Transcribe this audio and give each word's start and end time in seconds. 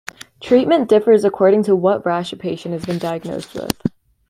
Treatment 0.39 0.89
differs 0.89 1.23
according 1.23 1.61
to 1.65 1.75
what 1.75 2.03
rash 2.07 2.33
a 2.33 2.35
patient 2.35 2.73
has 2.73 2.85
been 2.87 2.97
diagnosed 2.97 3.53
with. 3.53 3.79